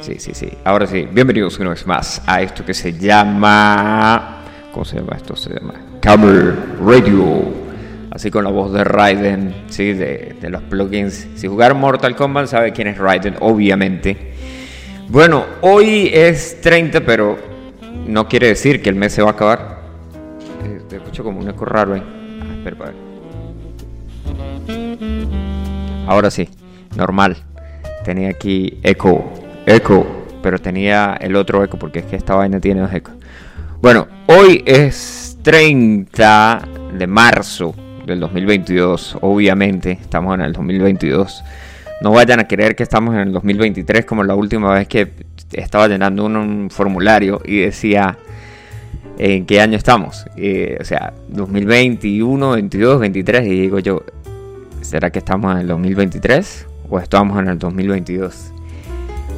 [0.00, 0.50] Sí, sí, sí.
[0.64, 4.42] Ahora sí, bienvenidos una vez más a esto que se llama...
[4.72, 5.36] ¿Cómo se llama esto?
[5.36, 6.54] Se llama Camel
[6.84, 7.64] Radio.
[8.10, 11.26] Así con la voz de Raiden, sí, de, los plugins.
[11.34, 14.34] Si jugaron Mortal Kombat, sabe quién es Raiden, obviamente.
[15.08, 17.36] Bueno, hoy es 30, pero
[18.06, 19.80] no quiere decir que el mes se va a acabar.
[20.64, 22.02] Eh, te escucho como un eco raro ahí.
[22.40, 23.00] Ah, espera, para ver.
[26.06, 26.48] Ahora sí,
[26.96, 27.36] normal.
[28.04, 29.32] Tenía aquí eco,
[29.66, 30.06] eco,
[30.42, 33.14] pero tenía el otro eco porque es que esta vaina tiene dos ecos.
[33.80, 36.62] Bueno, hoy es 30
[36.98, 37.74] de marzo
[38.06, 41.44] del 2022, obviamente, estamos en el 2022.
[42.02, 45.12] No vayan a creer que estamos en el 2023 como la última vez que
[45.52, 48.18] estaba llenando un, formulario y decía
[49.18, 50.26] en qué año estamos.
[50.80, 54.02] o sea, 2021, 22, 23 y digo yo,
[54.82, 58.53] ¿será que estamos en el 2023 o estamos en el 2022?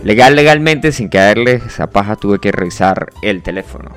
[0.06, 3.90] Legal, legalmente, sin caerle esa paja, tuve que revisar el teléfono.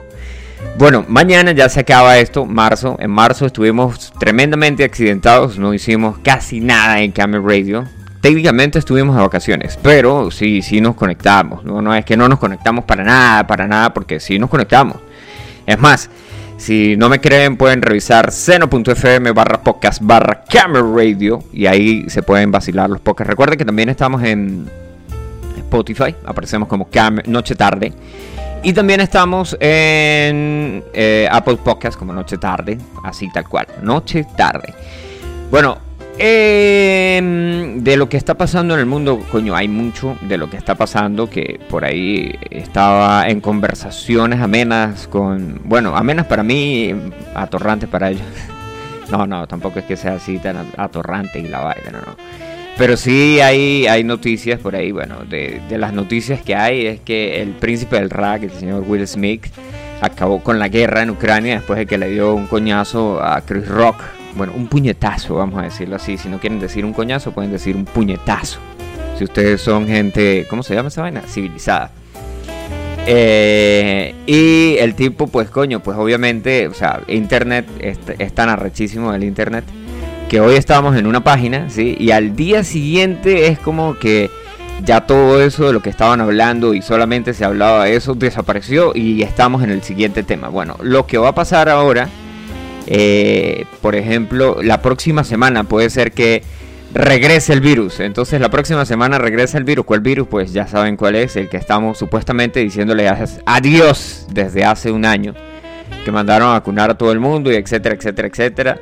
[0.76, 2.98] Bueno, mañana ya se acaba esto, marzo.
[2.98, 7.86] En marzo estuvimos tremendamente accidentados, no hicimos casi nada en Camel Radio.
[8.22, 11.64] Técnicamente estuvimos de vacaciones, pero sí, sí nos conectamos.
[11.64, 14.98] No, no es que no nos conectamos para nada, para nada, porque sí nos conectamos.
[15.68, 16.10] Es más,
[16.58, 22.24] si no me creen, pueden revisar seno.fm barra podcast barra Camel Radio y ahí se
[22.24, 23.30] pueden vacilar los podcasts.
[23.30, 24.68] Recuerden que también estamos en
[25.70, 26.90] Spotify, aparecemos como
[27.28, 27.94] Noche Tarde.
[28.62, 34.74] Y también estamos en eh, Apple Podcast como Noche Tarde, así tal cual, Noche Tarde.
[35.50, 35.78] Bueno,
[36.18, 40.58] em, de lo que está pasando en el mundo, coño, hay mucho de lo que
[40.58, 46.94] está pasando que por ahí estaba en conversaciones amenas con, bueno, amenas para mí,
[47.36, 48.26] atorrantes para ellos.
[49.10, 52.49] No, no, tampoco es que sea así tan atorrante y la vaina, no, no.
[52.80, 57.42] Pero sí hay, hay noticias por ahí, bueno, de, las noticias que hay es que
[57.42, 59.48] el príncipe del rap, el señor Will Smith,
[60.00, 63.68] acabó con la guerra en Ucrania después de que le dio un coñazo a Chris
[63.68, 63.98] Rock.
[64.38, 66.18] Bueno, un puñetazo, vamos a decirlo así.
[66.18, 68.60] Si no quieren decir un coñazo, pueden decir un puñetazo.
[69.18, 71.20] Si ustedes son gente, ¿cómo se llama esa vaina?
[71.28, 71.92] Civilizada.
[73.06, 79.26] Eh, y el tipo, pues coño, pues obviamente, o sea, Internet es tan arrechísimo el
[79.26, 79.66] Internet
[80.30, 81.98] que hoy estábamos en una página, ¿sí?
[82.00, 84.30] Y al día siguiente es como que
[84.86, 88.92] ya todo eso de lo que estaban hablando y solamente se hablaba de eso desapareció
[88.94, 90.48] y estamos en el siguiente tema.
[90.48, 92.08] Bueno, lo que va a pasar ahora,
[92.86, 96.44] eh, por ejemplo, la próxima semana puede ser que
[96.94, 98.00] regrese el virus.
[98.00, 99.86] Entonces la próxima semana regresa el virus.
[99.86, 100.28] ¿Cuál virus?
[100.28, 103.12] Pues ya saben cuál es, el que estamos supuestamente diciéndole
[103.46, 105.34] adiós desde hace un año.
[106.06, 108.80] Que mandaron a vacunar a todo el mundo y etcétera, etcétera, etcétera.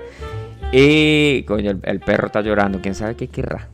[0.71, 3.67] Y, coño, el, perro está llorando, quién sabe qué querrá.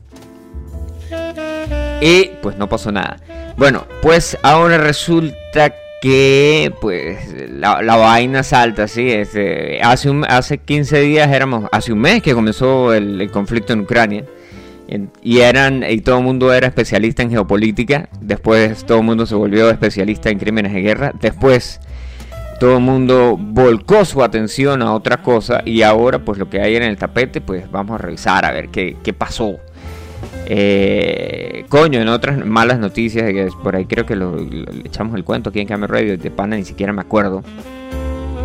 [2.00, 3.16] Y pues no pasó nada.
[3.56, 7.18] Bueno, pues ahora resulta que pues
[7.50, 9.10] la, vaina salta, sí.
[9.10, 14.24] Este, hace, hace 15 días éramos, hace un mes que comenzó el, conflicto en Ucrania.
[15.22, 18.08] y eran y todo el mundo era especialista en geopolítica.
[18.20, 21.12] Después todo el mundo se volvió especialista en crímenes de guerra.
[21.20, 21.80] Después
[22.58, 26.76] todo el mundo volcó su atención a otra cosa y ahora pues lo que hay
[26.76, 29.56] en el tapete pues vamos a revisar a ver qué, pasó.
[30.46, 33.32] Eh, coño, en otras malas noticias,
[33.62, 34.38] por ahí creo que lo,
[34.84, 37.42] echamos el cuento aquí en Camera Radio, de pana ni siquiera me acuerdo.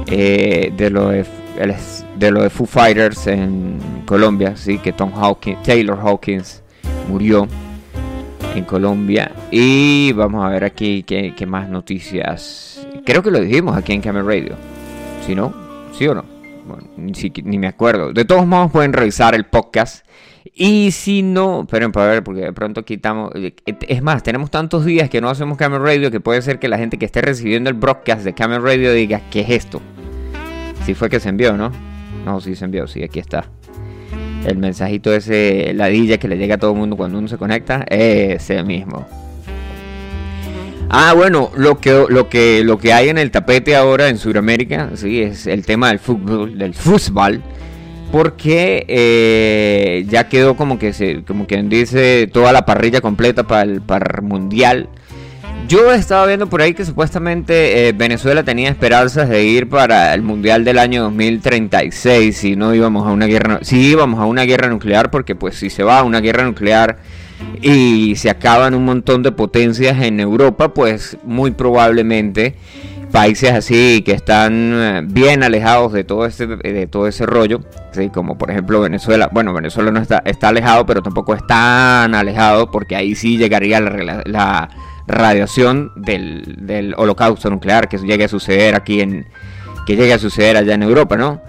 [0.08, 1.26] Eh, de lo de,
[2.18, 6.64] de Foo Fighters en Colombia, sí, que Tom Hawkins, Taylor Hawkins
[7.08, 7.48] murió
[8.56, 9.32] en Colombia.
[9.52, 14.02] Y vamos a ver aquí qué, qué más noticias Creo que lo dijimos aquí en
[14.02, 14.56] Camel Radio.
[15.26, 15.54] Si no,
[15.98, 16.26] ¿sí o no?
[16.98, 18.14] Ni, me acuerdo.
[18.14, 20.06] De todos modos pueden revisar el podcast.
[20.54, 23.32] Y si no, esperen para ver, porque de pronto quitamos.
[23.36, 26.68] Eh, es más, tenemos tantos días que no hacemos Camel Radio que puede ser que
[26.68, 29.82] la gente que esté recibiendo el broadcast de Camel Radio diga, ¿qué es esto?
[30.86, 31.72] Si fue que se envió, ¿no?
[32.26, 33.46] No, sí se envió, sí, aquí está.
[34.46, 37.86] El mensajito ese ladilla que le llega a todo el mundo cuando uno se conecta,
[37.90, 39.06] ese mismo.
[40.92, 44.90] Ah, bueno, lo que, lo que, lo que hay en el tapete ahora en Sudamérica,
[44.96, 47.44] sí, es el tema del fútbol, del fútbol,
[48.12, 53.62] porque eh, ya quedó como que se, como quien dice, toda la parrilla completa para
[53.62, 54.90] el, para mundial.
[55.68, 60.24] Yo estaba viendo por ahí que supuestamente eh, Venezuela tenía esperanzas de ir para el
[60.24, 64.70] mundial del año 2036 si no íbamos a una guerra, si íbamos a una guerra
[64.70, 66.98] nuclear, porque pues si se va a una guerra nuclear
[67.62, 72.56] y se acaban un montón de potencias en Europa, pues muy probablemente
[73.12, 78.10] países así que están eh, bien alejados de todo ese de todo ese rollo, ¿sí?
[78.10, 79.30] como por ejemplo Venezuela.
[79.32, 83.80] Bueno, Venezuela no está está alejado, pero tampoco es tan alejado porque ahí sí llegaría
[83.80, 84.70] la,
[85.08, 89.26] radiación del, del holocausto nuclear que llegue a suceder aquí en
[89.88, 91.42] que llegue a suceder allá en Europa, ¿no?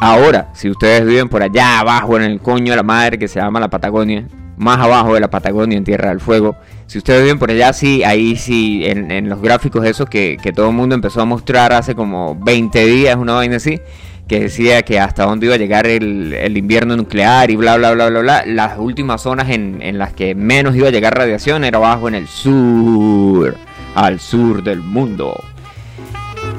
[0.00, 3.40] Ahora, si ustedes viven por allá abajo en el coño de la madre que se
[3.40, 4.28] llama la Patagonia,
[4.58, 6.56] más abajo de la Patagonia en Tierra del Fuego,
[6.86, 10.68] si ustedes viven por allá, sí, ahí sí, en, los gráficos esos que, que, todo
[10.68, 13.80] el mundo empezó a mostrar hace como 20 días, una vaina así,
[14.28, 18.10] que decía que hasta dónde iba a llegar el, invierno nuclear y bla, bla, bla,
[18.10, 18.44] bla, bla.
[18.46, 22.14] Las últimas zonas en, en las que menos iba a llegar radiación era abajo en
[22.14, 23.56] el sur,
[23.94, 25.34] al sur del mundo.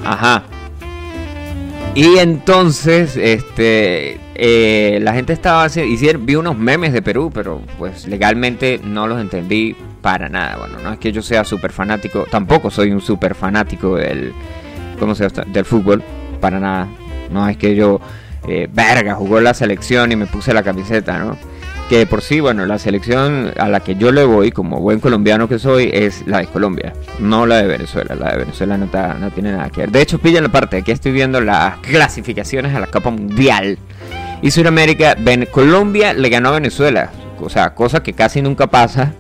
[0.04, 0.44] Ajá.
[1.96, 8.08] Y entonces, este, eh, la gente estaba hicieron, vi unos memes de Perú, pero pues
[8.08, 10.58] legalmente no los entendí para nada.
[10.58, 14.34] Bueno, no es que yo sea súper fanático, tampoco soy un súper fanático del,
[15.00, 15.52] ¿cómo se llama?
[15.52, 16.04] Del fútbol,
[16.40, 16.88] para nada.
[17.32, 18.00] No es que yo,
[18.48, 21.38] eh, verga, jugó la selección y me puse la camiseta, ¿no?
[21.90, 25.50] Que por sí, bueno, la selección a la que yo le voy, como buen colombiano
[25.50, 28.14] que soy, es la de Colombia, no la de Venezuela.
[28.14, 28.88] La de Venezuela no,
[29.20, 29.92] no tiene nada que ver.
[29.92, 33.80] De hecho, pillan la parte, aquí estoy viendo las clasificaciones a la Copa Mundial.
[34.44, 35.18] Y Sudamérica,
[35.52, 37.10] Colombia le ganó a Venezuela,
[37.42, 39.14] o sea, cosa que casi nunca pasa,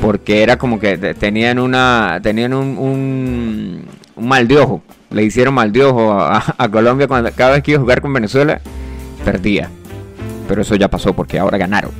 [0.00, 5.72] porque era como que tenían una tenían un, un, mal de ojo, le hicieron mal
[5.72, 8.60] de ojo a Colombia cuando cada vez que iba a jugar con Venezuela,
[9.24, 9.68] perdía
[10.48, 11.92] pero eso ya pasó porque ahora ganaron.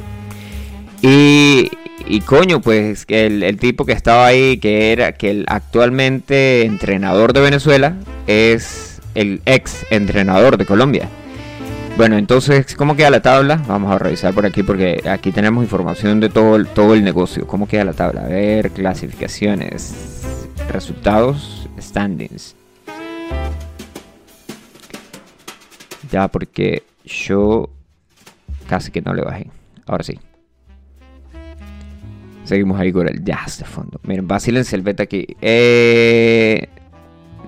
[1.03, 1.71] Y,
[2.07, 7.33] y coño, pues el, el tipo que estaba ahí, que era que el actualmente entrenador
[7.33, 7.95] de Venezuela,
[8.27, 11.09] es el ex entrenador de Colombia.
[11.97, 13.61] Bueno, entonces, ¿cómo queda la tabla?
[13.67, 17.45] Vamos a revisar por aquí porque aquí tenemos información de todo todo el negocio.
[17.47, 18.23] ¿Cómo queda la tabla?
[18.23, 20.23] A ver, clasificaciones,
[20.71, 22.55] resultados, standings.
[26.13, 27.69] Ya, porque yo
[28.69, 29.51] Casi que no le bajé.
[29.87, 30.19] Ahora sí.
[32.45, 34.01] Seguimos ahí con el jazz de fondo.
[34.05, 35.27] Miren, vacílense el beta aquí.
[35.41, 36.69] Eh,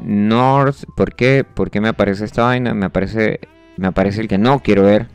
[0.02, 0.84] North.
[0.96, 1.44] ¿Por qué?
[1.44, 2.74] ¿Por qué me aparece esta vaina?
[2.74, 3.40] Me aparece.
[3.76, 5.06] Me aparece el que no quiero ver.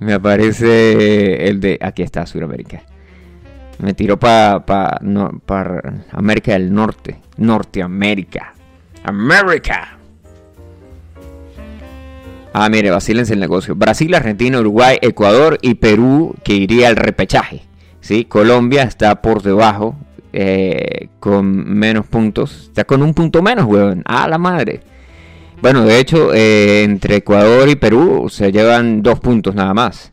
[0.00, 1.78] Me aparece el de.
[1.82, 2.82] Aquí está, Sudamérica.
[3.78, 5.30] Me tiró para pa, no,
[6.12, 7.20] América del Norte.
[7.36, 8.54] Norteamérica.
[9.02, 9.93] América.
[12.56, 13.74] Ah, mire, vacílense el negocio.
[13.74, 17.62] Brasil, Argentina, Uruguay, Ecuador y Perú que iría al repechaje.
[18.00, 18.26] ¿sí?
[18.26, 19.96] Colombia está por debajo
[20.32, 22.66] eh, con menos puntos.
[22.68, 24.04] Está con un punto menos, weón.
[24.06, 24.82] Ah, la madre.
[25.60, 30.12] Bueno, de hecho, eh, entre Ecuador y Perú se llevan dos puntos nada más.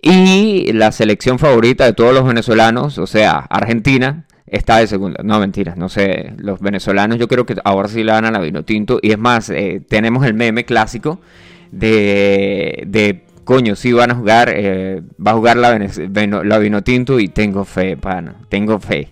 [0.00, 5.24] Y la selección favorita de todos los venezolanos, o sea, Argentina, está de segunda.
[5.24, 6.34] No, mentira, no sé.
[6.36, 9.00] Los venezolanos yo creo que ahora sí la dan a la vino tinto.
[9.02, 11.18] Y es más, eh, tenemos el meme clásico
[11.78, 15.78] de, de coño, sí van a jugar, eh, va a jugar la,
[16.44, 19.08] la Vinotinto y tengo fe, pana, tengo fe.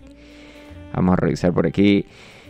[0.95, 2.05] Vamos a revisar por aquí.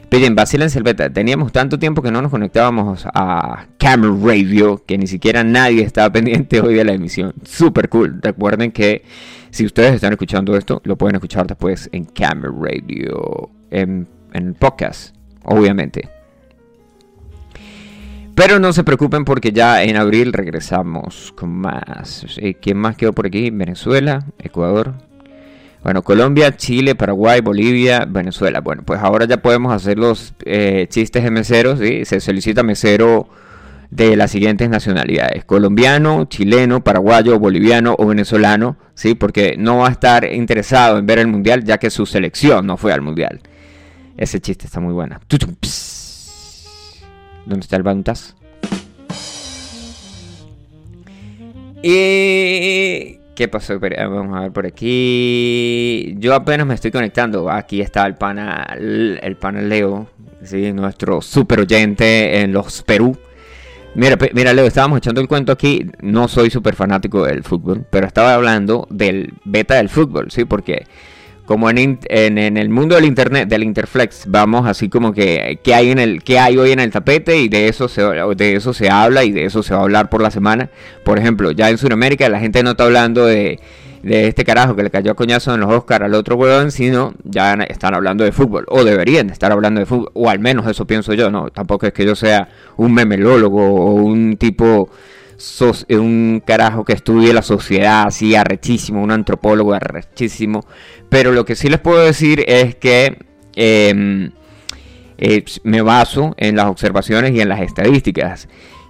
[0.09, 1.11] Pillen, vacílense el beta.
[1.11, 6.11] Teníamos tanto tiempo que no nos conectábamos a Camera Radio que ni siquiera nadie estaba
[6.12, 7.32] pendiente hoy de la emisión.
[7.44, 8.20] Super cool.
[8.20, 9.05] Recuerden que
[9.50, 14.55] si ustedes están escuchando esto, lo pueden escuchar después en Camera Radio, en, en el
[14.55, 16.22] podcast, obviamente.
[18.34, 22.26] Pero no se preocupen porque ya en abril regresamos con más.
[22.61, 23.50] ¿Quién más quedó por aquí?
[23.50, 24.94] Venezuela, Ecuador.
[25.82, 28.61] Bueno, Colombia, Chile, Paraguay, Bolivia, Venezuela.
[28.61, 31.81] Bueno, pues ahora ya podemos hacer los eh, chistes de meseros.
[31.81, 32.05] ¿sí?
[32.05, 33.29] Se solicita mesero
[33.91, 38.77] de las siguientes nacionalidades: colombiano, chileno, paraguayo, boliviano o venezolano.
[38.94, 39.15] ¿sí?
[39.15, 42.77] Porque no va a estar interesado en ver el mundial ya que su selección no
[42.77, 43.41] fue al mundial.
[44.17, 45.19] Ese chiste está muy bueno.
[47.46, 48.34] ¿Dónde está el Bantas?
[51.82, 53.19] Y...
[53.34, 53.81] ¿Qué pasó?
[53.81, 56.15] Vamos a ver por aquí.
[56.19, 57.51] Yo apenas me estoy conectando.
[57.51, 60.06] Aquí está el pana, el pana Leo,
[60.43, 60.72] ¿sí?
[60.72, 63.17] nuestro super oyente en los Perú.
[63.94, 65.87] Mira, mira, Leo, estábamos echando el cuento aquí.
[66.01, 70.44] No soy súper fanático del fútbol, pero estaba hablando del beta del fútbol, ¿sí?
[70.44, 70.87] Porque
[71.46, 75.91] como en, en, el mundo del internet, del interflex, vamos así como que qué hay
[75.91, 78.89] en el qué hay hoy en el tapete y de eso se de eso se
[78.89, 80.70] habla y de eso se va a hablar por la semana.
[81.05, 83.58] Por ejemplo, ya en Sudamérica la gente no está hablando de,
[84.03, 87.15] de este carajo que le cayó a coñazo en los Oscars al otro huevón, sino
[87.25, 90.87] ya están hablando de fútbol o deberían estar hablando de fútbol o al menos eso
[90.87, 94.91] pienso yo, no, tampoco es que yo sea un memelólogo o un tipo
[95.91, 100.65] un carajo que estudie la sociedad así arrechísimo, un antropólogo arrechísimo.
[101.08, 103.19] Pero lo que sí les puedo decir es que
[103.56, 104.31] em,
[105.65, 108.49] me baso en las observaciones y en las estadísticas.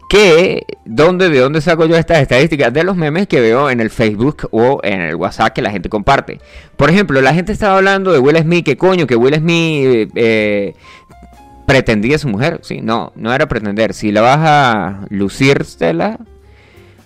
[0.09, 2.73] que ¿dónde, ¿de dónde saco yo estas estadísticas?
[2.73, 5.89] De los memes que veo en el Facebook o en el WhatsApp que la gente
[5.89, 6.39] comparte.
[6.77, 10.75] Por ejemplo, la gente estaba hablando de Will Smith, que coño, que Will Smith eh,
[11.67, 12.61] pretendía a su mujer.
[12.63, 13.95] Sí, no, no era pretender.
[13.95, 16.19] Si la vas a lucírtela,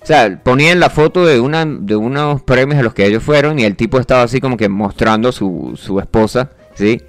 [0.06, 3.58] o sea, ponían la foto de una de unos premios a los que ellos fueron
[3.58, 7.02] y el tipo estaba así como que mostrando su, su esposa, ¿sí?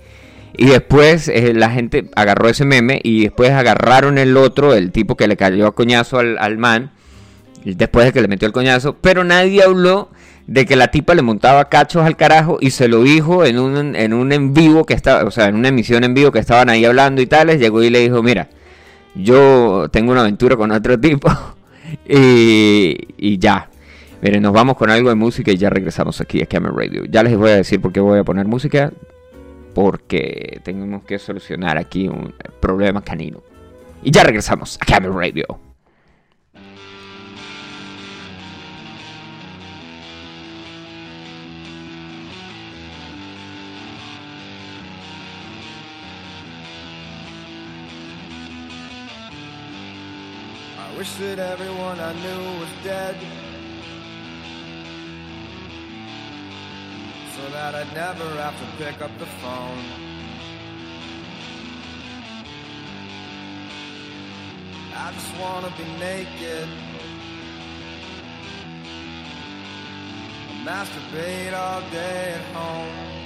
[0.58, 5.16] Y después eh, la gente agarró ese meme y después agarraron el otro, el tipo
[5.16, 6.90] que le cayó a coñazo al, al man,
[7.64, 10.10] después de que le metió el coñazo, pero nadie habló
[10.48, 13.96] de que la tipa le montaba cachos al carajo y se lo dijo en un
[13.96, 16.68] en, un en vivo que estaba, o sea, en una emisión en vivo que estaban
[16.72, 18.50] ahí hablando y tales, llegó y le dijo, mira,
[19.14, 21.30] yo tengo una aventura con otro tipo
[22.08, 23.70] y, ya.
[24.22, 27.06] Miren, nos vamos con algo de música y ya regresamos aquí a Camera Radio.
[27.06, 28.92] Ya les voy a decir por qué voy a poner música
[29.76, 33.44] porque tenemos que solucionar aquí un problema canino.
[34.04, 35.60] Y ya regresamos a Camera Radio.
[50.98, 53.16] Wish that everyone I knew was dead.
[57.36, 59.86] So that I'd never have to pick up the phone.
[64.94, 66.68] I just wanna be naked.
[70.50, 73.18] I Masturbate all day at home.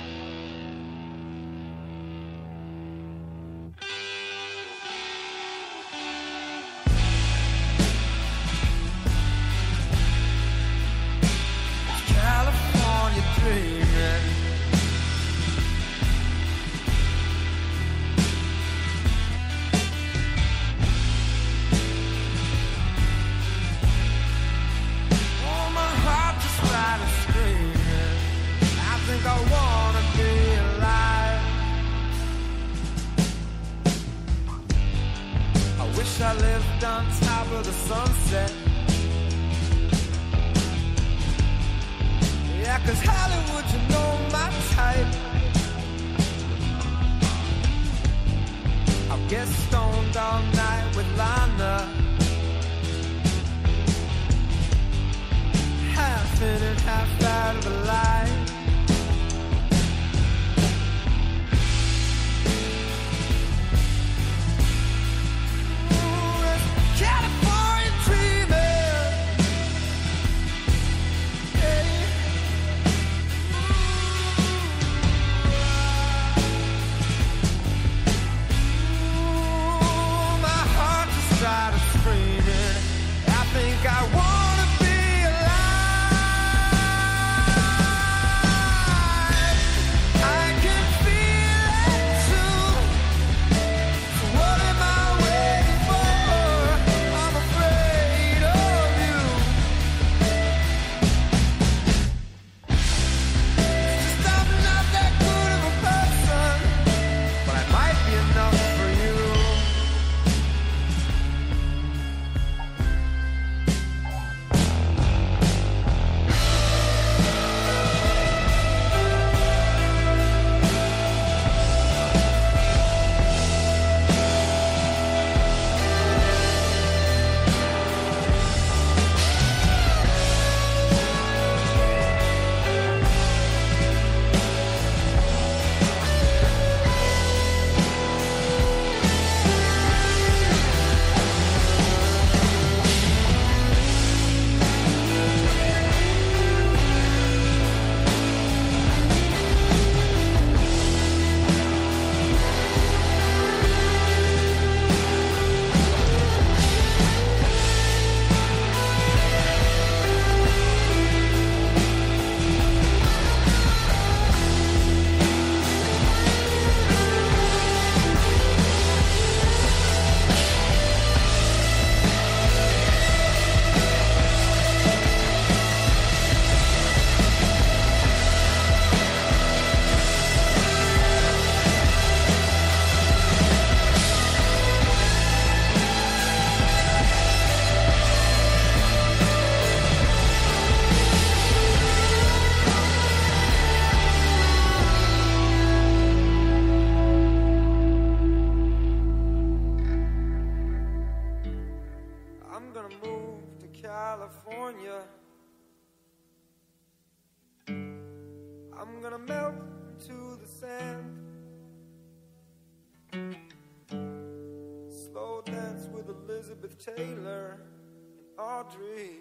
[218.71, 219.11] Audrey.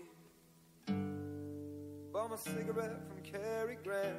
[2.13, 4.17] Bum a cigarette from Cary Grant.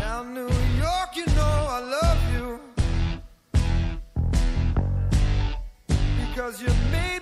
[0.00, 2.60] Now, New York, you know I love you.
[6.28, 7.13] Because you made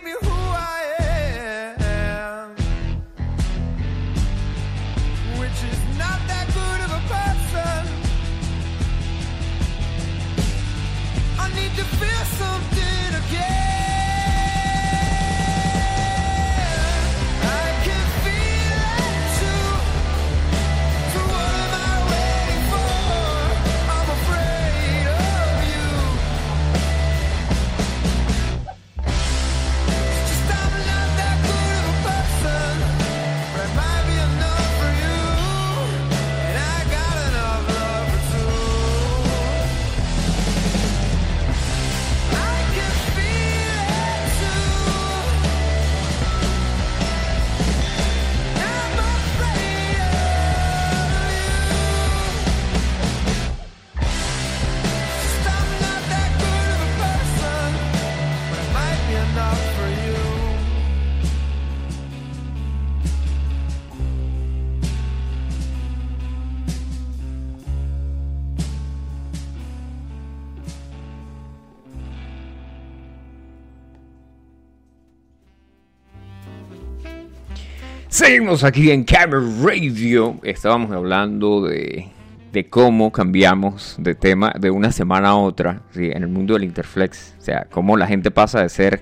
[78.23, 80.39] Seguimos aquí en Camera Radio.
[80.43, 82.09] Estábamos hablando de,
[82.53, 87.35] de cómo cambiamos de tema de una semana a otra en el mundo del Interflex.
[87.39, 89.01] O sea, cómo la gente pasa de ser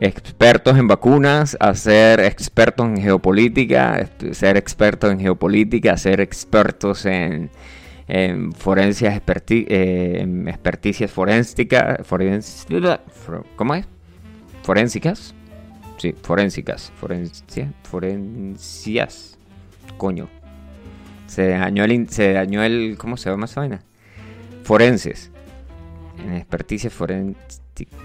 [0.00, 7.06] expertos en vacunas a ser expertos en geopolítica, est- ser expertos en geopolítica, ser expertos
[7.06, 7.50] en,
[8.08, 11.98] en forencias, experti- eh, experticias forensicas.
[13.56, 13.86] ¿Cómo es?
[14.62, 15.34] Forensicas.
[15.98, 16.92] Sí, forensicas.
[16.96, 19.36] Forencia, forencias.
[19.96, 20.28] Coño.
[21.26, 22.08] Se dañó el.
[22.08, 22.96] Se dañó el.
[22.96, 23.82] ¿Cómo se llama esa vaina?
[24.62, 25.30] Forenses.
[26.24, 27.98] En experticias forensicas.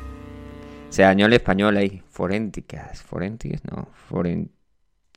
[0.90, 2.02] Se dañó el español ahí.
[2.10, 3.02] Forénticas.
[3.04, 3.88] Forénticas, no.
[4.10, 4.52] Foren,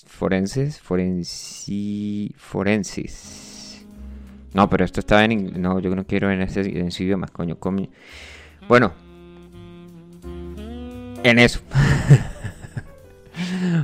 [0.07, 0.79] forenses.
[0.81, 3.87] Forensi, forensis.
[4.53, 5.59] No, pero esto está en inglés.
[5.59, 7.59] No, yo no quiero en ese, en ese idioma, coño.
[7.59, 7.89] coño.
[8.69, 8.93] Bueno.
[11.23, 11.61] En eso.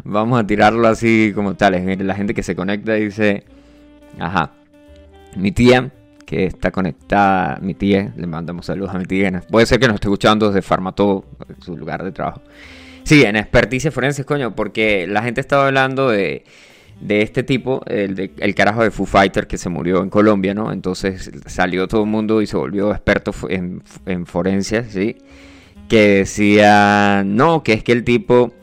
[0.05, 1.73] Vamos a tirarlo así como tal.
[2.07, 3.45] La gente que se conecta dice,
[4.19, 4.53] ajá,
[5.37, 5.91] mi tía
[6.33, 9.43] que está conectada, mi tía, le mandamos saludos a mi tía.
[9.51, 11.27] Puede ser que nos esté escuchando desde Farmatodo,
[11.61, 12.41] su lugar de trabajo.
[13.05, 16.45] Sí, en experticia forense, coño, porque la gente estaba hablando de,
[17.01, 20.73] de este tipo, el, el carajo de Foo Fighter que se murió en Colombia, ¿no?
[20.73, 25.17] Entonces salió todo el mundo y se volvió experto en, en forencia, ¿sí?
[25.89, 28.55] Que decía, no, que es que el tipo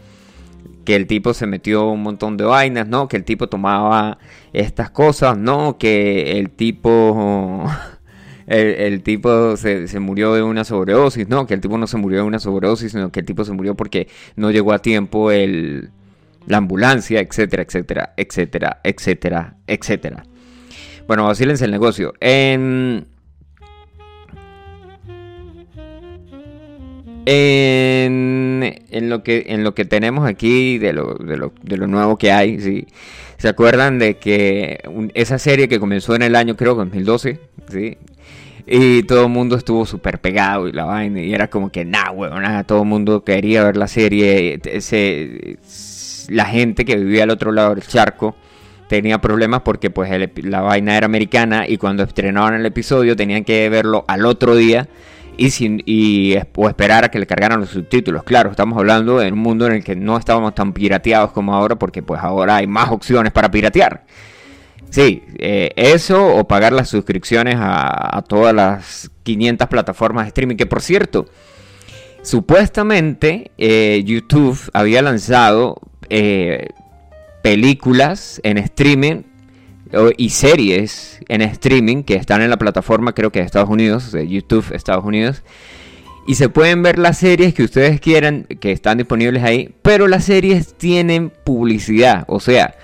[0.90, 3.08] que el tipo se metió un montón de vainas, ¿no?
[3.08, 4.18] Que el tipo tomaba
[4.54, 5.78] estas cosas, ¿no?
[5.78, 7.64] Que el tipo...
[8.48, 11.46] El, tipo se, se murió de una sobredosis, ¿no?
[11.46, 13.76] Que el tipo no se murió de una sobredosis, sino que el tipo se murió
[13.76, 15.92] porque no llegó a tiempo el,
[16.48, 20.24] la ambulancia, etcétera, etcétera, etcétera, etcétera, etcétera.
[21.08, 22.16] Bueno, vacílense el negocio.
[22.22, 23.06] En...
[27.32, 32.18] En, lo que en lo que tenemos aquí de lo, de lo, de lo nuevo
[32.18, 32.88] que hay, ¿sí?
[33.38, 34.80] ¿Se acuerdan de que
[35.14, 37.40] esa serie que comenzó en el año creo 2012,
[37.72, 37.98] ¿sí?
[38.66, 42.10] Y todo el mundo estuvo súper pegado y la vaina y era como que nah,
[42.12, 45.60] weón, nada, todo el mundo quería ver la serie, ese,
[46.30, 48.36] la gente que vivía al otro lado del charco
[48.88, 50.10] tenía problemas porque pues
[50.44, 54.88] la vaina era americana y cuando estrenaban el episodio tenían que verlo al otro día
[55.40, 58.24] y, sin, y o esperar a que le cargaran los subtítulos.
[58.24, 61.78] Claro, estamos hablando de un mundo en el que no estábamos tan pirateados como ahora
[61.78, 64.04] porque pues ahora hay más opciones para piratear.
[64.90, 70.56] Sí, eh, eso o pagar las suscripciones a, todas las 500 plataformas de streaming.
[70.58, 71.28] Que por cierto,
[72.22, 76.68] supuestamente eh, YouTube había lanzado eh,
[77.44, 79.24] películas en streaming
[80.18, 84.28] y series en streaming que están en la plataforma, creo que de Estados Unidos, de
[84.28, 85.44] YouTube Estados Unidos.
[86.28, 90.26] Y se pueden ver las series que ustedes quieran, que están disponibles ahí, pero las
[90.26, 92.26] series tienen publicidad.
[92.28, 92.76] O sea,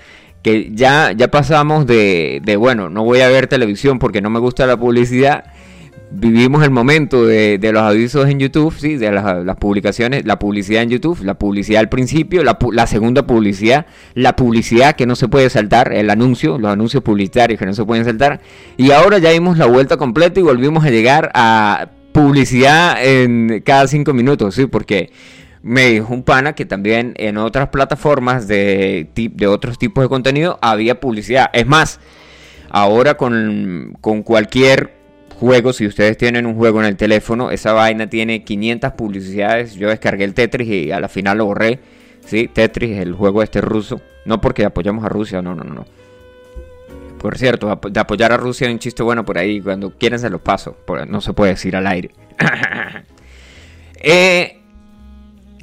[0.42, 4.40] que ya, ya pasamos de, de, bueno, no voy a ver televisión porque no me
[4.40, 5.44] gusta la publicidad.
[6.18, 10.88] Vivimos el momento de, los avisos en YouTube, sí, de las, publicaciones, la publicidad en
[10.88, 15.50] YouTube, la publicidad al principio, la, la segunda publicidad, la publicidad que no se puede
[15.50, 18.40] saltar, el anuncio, los anuncios publicitarios que no se pueden saltar.
[18.78, 23.86] Y ahora ya dimos la vuelta completa y volvimos a llegar a publicidad en cada
[23.86, 25.10] cinco minutos, sí, porque
[25.62, 30.58] me dijo un pana que también en otras plataformas de, de otros tipos de contenido
[30.62, 31.50] había publicidad.
[31.52, 32.00] Es más,
[32.70, 34.95] ahora con, con cualquier
[35.38, 39.74] juego, si ustedes tienen un juego en el teléfono, esa vaina tiene 500 publicidades.
[39.74, 41.78] Yo descargué el Tetris y a la final lo borré.
[42.24, 44.00] Sí, Tetris, el juego este ruso.
[44.24, 45.84] No porque apoyamos a Rusia, no, no, no.
[47.18, 49.60] Por cierto, de apoyar a Rusia hay un chiste bueno por ahí.
[49.60, 50.76] Cuando quieren se los paso.
[51.06, 52.10] no se puede decir al aire.
[54.08, 54.60] Eh,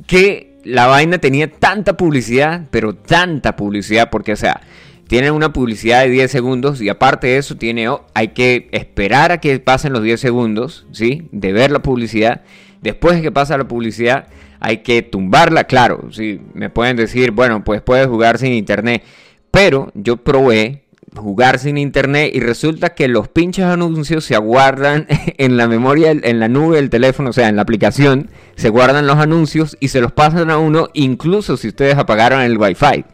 [0.06, 4.60] que la vaina tenía tanta publicidad, pero tanta publicidad, porque, o sea,
[5.08, 9.32] tiene una publicidad de 10 segundos y aparte de eso, tiene, oh, hay que esperar
[9.32, 11.28] a que pasen los 10 segundos, ¿sí?
[11.32, 12.42] De ver la publicidad.
[12.82, 14.28] Después de que pasa la publicidad,
[14.60, 16.42] hay que tumbarla, claro, ¿sí?
[16.54, 19.04] Me pueden decir, bueno, pues puedes jugar sin internet,
[19.52, 20.84] pero yo probé
[21.16, 25.06] jugar sin internet y resulta que los pinches anuncios se aguardan
[25.38, 29.08] en la memoria, en la nube del teléfono, o sea, en la aplicación, se guardan
[29.08, 33.06] los anuncios y se los pasan a uno incluso si ustedes apagaron el wifi.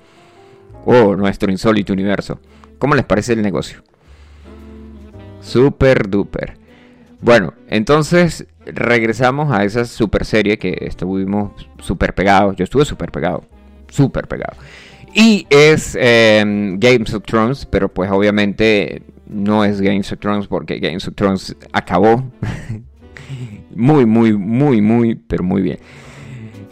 [0.86, 2.40] Oh, nuestro insólito universo.
[2.78, 3.84] ¿Cómo les parece el negocio?
[5.42, 6.58] Super duper.
[7.22, 12.56] Bueno, entonces regresamos a esa super serie que estuvimos super pegados.
[12.56, 13.44] Yo estuve super pegado.
[13.90, 14.56] Super pegado.
[15.14, 16.44] Y es eh,
[16.78, 21.56] Games of Thrones, pero pues obviamente no es Games of Thrones porque Games of Thrones
[21.72, 22.24] acabó.
[23.76, 25.80] muy, muy, muy, muy, pero muy bien.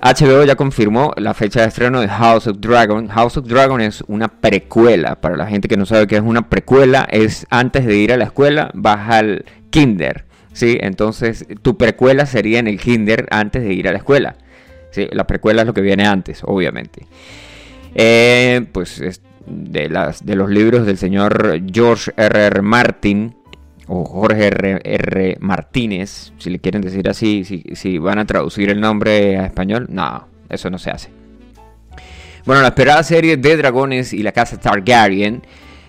[0.01, 3.07] HBO ya confirmó la fecha de estreno de House of Dragon.
[3.07, 5.19] House of Dragon es una precuela.
[5.19, 8.17] Para la gente que no sabe qué es una precuela, es antes de ir a
[8.17, 10.25] la escuela, vas al kinder.
[10.53, 10.77] ¿sí?
[10.81, 14.35] Entonces, tu precuela sería en el kinder antes de ir a la escuela.
[14.91, 15.07] ¿sí?
[15.11, 17.07] La precuela es lo que viene antes, obviamente.
[17.95, 22.45] Eh, pues es de, las, de los libros del señor George R.
[22.47, 22.61] R.
[22.61, 23.36] Martin
[23.87, 24.81] o Jorge R.
[24.83, 25.37] R.
[25.39, 30.27] Martínez, si le quieren decir así, si, van a traducir el nombre a español, no,
[30.49, 31.09] eso no se hace.
[32.45, 35.41] Bueno, la esperada serie de dragones y la casa Targaryen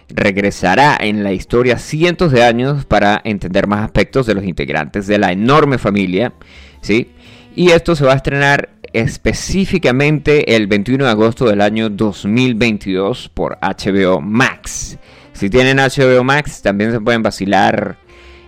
[0.08, 5.18] regresará en la historia cientos de años para entender más aspectos de los integrantes de
[5.18, 6.32] la enorme familia,
[6.80, 7.12] ¿sí?
[7.54, 13.58] Y esto se va a estrenar específicamente el 21 de agosto del año 2022 por
[13.60, 14.98] HBO Max.
[15.38, 17.96] Si tienen HBO Max, también se pueden vacilar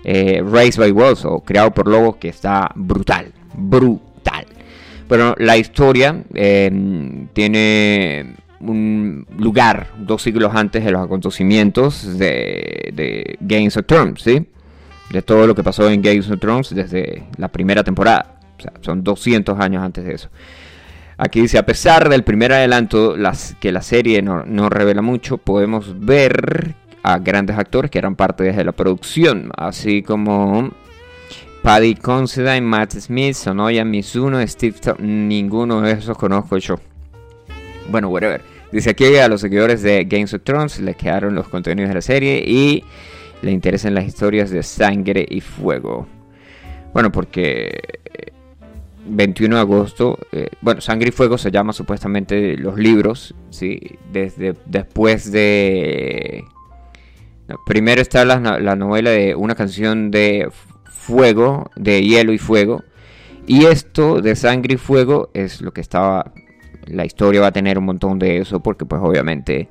[0.03, 4.45] eh, Race by Wolves o Creado por Lobos, que está brutal, brutal.
[5.09, 6.69] Pero la historia eh,
[7.33, 14.45] tiene un lugar dos siglos antes de los acontecimientos de, de Games of Thrones, ¿sí?
[15.11, 18.41] De todo lo que pasó en Games of Thrones desde la primera temporada.
[18.81, 20.29] Son 200 años antes de eso.
[21.23, 23.15] Aquí dice, a pesar del primer adelanto,
[23.61, 28.45] que la serie no, no revela mucho, podemos ver a grandes actores que eran parte
[28.45, 30.71] de la producción, así como
[31.63, 36.77] Paddy Considine, Matt Smith, Sonoya Mizuno, Steve Tom- ninguno de esos conozco yo.
[37.91, 38.41] Bueno, whatever.
[38.73, 42.01] Dice aquí a los seguidores de Games of Thrones les quedaron los contenidos de la
[42.01, 42.83] serie y
[43.43, 46.07] le interesan las historias de sangre y fuego.
[46.95, 47.79] Bueno, porque
[49.11, 53.81] 21 de agosto, eh, bueno, Sangre y Fuego se llama supuestamente los libros, ¿sí?
[54.13, 56.45] Desde después de...
[57.67, 60.49] primero está la, no- la novela de una canción de
[60.85, 62.83] fuego, de hielo y fuego.
[63.47, 66.33] Y esto de Sangre y Fuego es lo que estaba...
[66.87, 69.69] La historia va a tener un montón de eso porque pues obviamente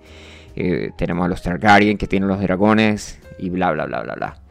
[0.56, 4.42] eh, tenemos a los Targaryen que tienen los dragones y bla bla bla bla bla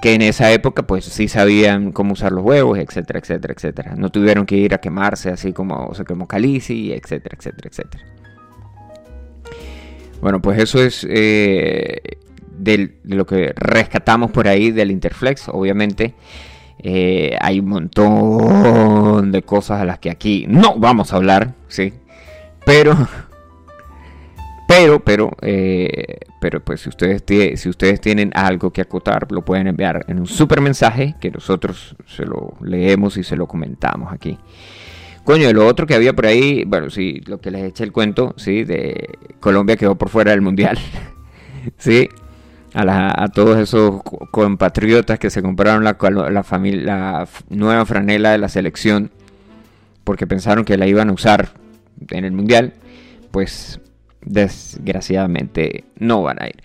[0.00, 3.94] que en esa época pues sí sabían cómo usar los huevos, etcétera, etcétera, etcétera.
[3.96, 8.04] No tuvieron que ir a quemarse así como se quemó Khaleesi, etcétera, etcétera, etcétera.
[10.20, 12.00] Bueno, pues eso es eh,
[12.58, 15.48] de lo que rescatamos por ahí del Interflex.
[15.48, 16.14] Obviamente
[16.78, 21.92] eh, hay un montón de cosas a las que aquí no vamos a hablar, ¿sí?
[22.64, 22.96] Pero
[24.70, 30.20] pero, pero, eh, pero pues si ustedes, tienen algo que acotar, lo pueden enviar en
[30.20, 34.38] un super mensaje que nosotros se lo leemos y se lo comentamos aquí.
[35.24, 38.32] Coño, lo otro que había por ahí, bueno, sí, lo que les eché el cuento,
[38.36, 40.78] sí, de Colombia quedó por fuera del mundial.
[41.76, 42.08] sí,
[42.72, 49.10] a, todos esos co- compatriotas que se compraron la, la, nueva franela de la selección
[50.04, 51.48] porque pensaron que la iban a usar
[52.08, 52.74] en el mundial,
[53.32, 53.80] pues
[54.22, 56.62] desgraciadamente no van a ir.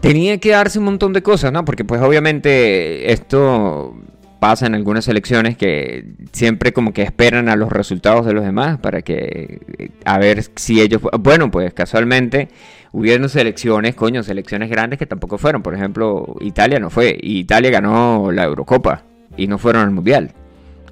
[0.00, 1.64] Tenía que darse un montón de cosas, ¿no?
[1.64, 3.96] Porque pues obviamente esto
[4.38, 8.78] pasa en algunas elecciones que siempre como que esperan a los resultados de los demás
[8.78, 12.48] para que eh, a ver si ellos bueno pues casualmente
[12.92, 17.70] hubieron selecciones coño selecciones grandes que tampoco fueron por ejemplo Italia no fue y Italia
[17.70, 19.04] ganó la Eurocopa
[19.36, 20.32] y no fueron al mundial.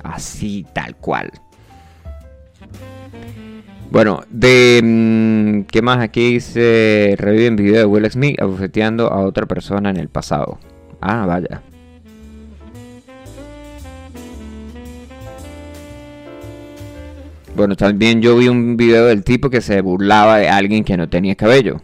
[0.02, 1.30] Así tal cual.
[3.92, 7.14] Bueno, de mm, ¿qué más aquí dice?
[7.18, 10.58] Reviven video de Will Smith abofeteando a otra persona en el pasado.
[11.02, 11.60] Ah, vaya.
[17.54, 21.08] Bueno, también yo vi un video del tipo que se burlaba de alguien que no
[21.08, 21.82] tenía cabello.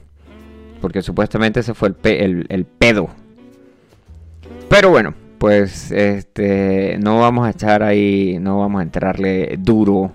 [0.81, 3.11] Porque supuestamente ese fue el, pe- el- el pedo.
[4.71, 10.13] Pero bueno, pues este no vamos a echar ahí, no vamos a entrarle duro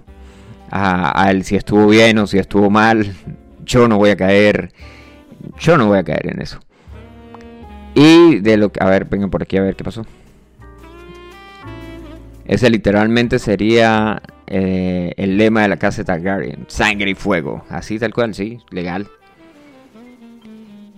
[0.75, 3.13] a, a él si estuvo bien o si estuvo mal.
[3.65, 4.71] Yo no voy a caer,
[5.59, 6.59] yo no voy a caer en eso.
[7.95, 10.03] Y de lo que, a ver, vengan por aquí a ver qué pasó.
[12.45, 16.65] Ese literalmente sería eh, el lema de la casa Targaryen.
[16.67, 17.63] Sangre y fuego.
[17.69, 19.07] Así tal cual, sí, legal.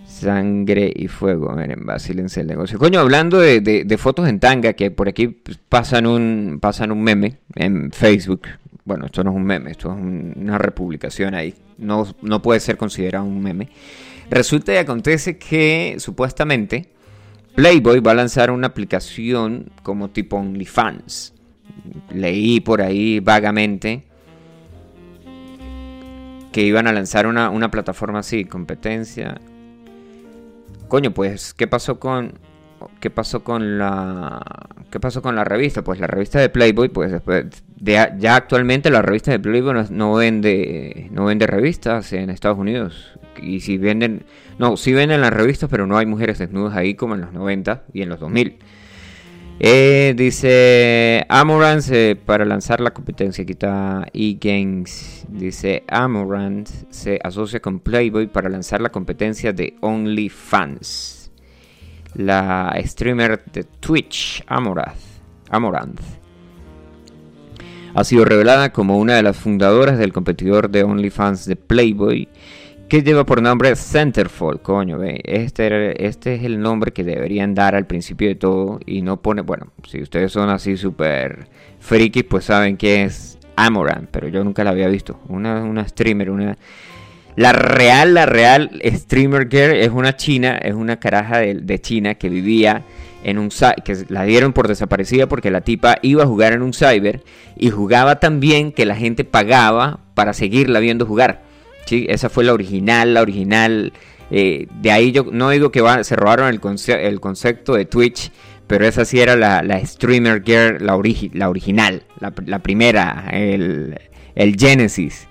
[0.06, 1.52] Sangre y fuego.
[1.54, 2.78] Miren, vacílense el negocio.
[2.78, 6.90] Coño, hablando de, de- de fotos en tanga, que por aquí pues, pasan un, pasan
[6.90, 8.42] un meme en Facebook.
[8.86, 11.54] Bueno, esto no es un meme, esto es un- una republicación ahí.
[11.76, 13.68] No, no puede ser considerado un meme.
[14.30, 16.88] Resulta y acontece que supuestamente
[17.56, 21.34] Playboy va a lanzar una aplicación como tipo OnlyFans.
[22.14, 24.04] Leí por ahí vagamente
[26.52, 29.40] que iban a lanzar una, una plataforma así, competencia.
[30.88, 32.34] Coño, pues, ¿qué pasó con
[33.00, 34.40] qué pasó con la
[34.90, 35.82] qué pasó con la revista?
[35.82, 37.46] Pues la revista de Playboy, pues después
[37.78, 43.18] ya actualmente la revista de Playboy no, no vende no vende revistas en Estados Unidos
[43.40, 44.24] y si venden
[44.58, 47.84] no, sí venden las revistas, pero no hay mujeres desnudas ahí como en los 90
[47.92, 48.58] y en los 2000.
[49.58, 53.44] Eh, dice Amorant eh, para lanzar la competencia.
[53.46, 55.26] Está eGames.
[55.28, 61.30] Dice Amorant se asocia con Playboy para lanzar la competencia de OnlyFans.
[62.14, 64.96] La streamer de Twitch, Amorath,
[65.50, 66.00] Amoranth,
[67.96, 72.28] ha sido revelada como una de las fundadoras del competidor de OnlyFans de Playboy,
[72.90, 74.60] que lleva por nombre Centerfold.
[74.60, 79.00] Coño, ve, este, este es el nombre que deberían dar al principio de todo y
[79.00, 81.48] no pone, bueno, si ustedes son así súper
[81.80, 85.18] frikis, pues saben que es Amoran, pero yo nunca la había visto.
[85.28, 86.58] Una, una streamer, una...
[87.34, 92.28] La real, la real streamer girl es una china, es una caraja de China que
[92.28, 92.84] vivía
[93.26, 93.50] en un
[93.84, 97.24] que la dieron por desaparecida porque la tipa iba a jugar en un cyber
[97.56, 101.42] y jugaba tan bien que la gente pagaba para seguirla viendo jugar.
[101.86, 103.92] Sí, esa fue la original, la original.
[104.30, 106.60] eh, de ahí yo no digo que se robaron el,
[107.00, 108.30] el concepto de Twitch,
[108.68, 113.28] pero esa sí era la, la streamer girl, la, origi- la original, la, la primera,
[113.32, 113.98] el,
[114.36, 115.26] el Genesis.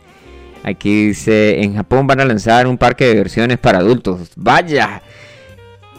[0.63, 4.31] Aquí dice, en Japón van a lanzar un parque de diversiones para adultos.
[4.35, 5.01] Vaya,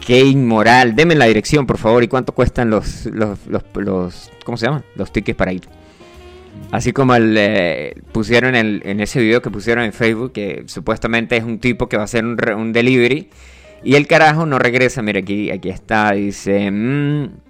[0.05, 0.95] qué inmoral.
[0.95, 4.83] Deme la dirección, por favor, y cuánto cuestan los, los, los, ¿cómo se llaman?
[4.95, 5.67] Los tickets para ir.
[6.71, 11.43] Así como el, eh, pusieron en ese video que pusieron en Facebook, que supuestamente es
[11.43, 13.29] un tipo que va a hacer un delivery.
[13.83, 15.01] Y el carajo no regresa.
[15.01, 16.11] Mira, aquí, aquí está.
[16.11, 16.69] Dice.
[16.71, 17.46] mm,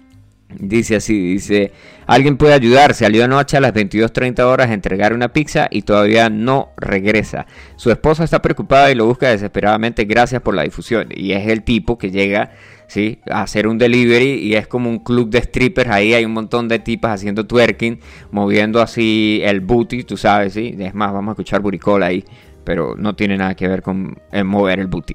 [0.48, 1.72] dice así: dice.
[2.06, 2.94] Alguien puede ayudar.
[2.94, 7.46] Salió anoche a las 22.30 horas a entregar una pizza y todavía no regresa.
[7.76, 10.04] Su esposa está preocupada y lo busca desesperadamente.
[10.04, 11.08] Gracias por la difusión.
[11.14, 12.52] Y es el tipo que llega.
[12.86, 13.20] ¿sí?
[13.30, 16.68] A hacer un delivery y es como un club de strippers ahí, hay un montón
[16.68, 20.74] de tipas haciendo twerking, moviendo así el booty, tú sabes, ¿sí?
[20.78, 22.24] Es más, vamos a escuchar buricola ahí,
[22.64, 25.14] pero no tiene nada que ver con mover el booty.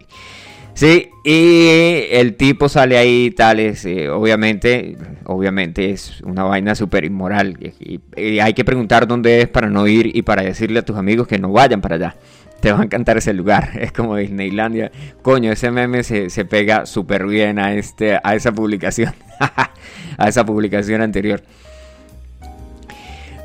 [0.75, 7.57] Sí, y el tipo sale ahí tales, eh, obviamente, obviamente es una vaina súper inmoral
[7.79, 8.01] y,
[8.39, 11.37] hay que preguntar dónde es para no ir y para decirle a tus amigos que
[11.37, 12.15] no vayan para allá.
[12.59, 14.91] Te va a encantar ese lugar, es como Disneylandia.
[15.21, 19.13] Coño, ese meme se, se pega súper bien a, este, a esa publicación,
[20.17, 21.43] a esa publicación anterior.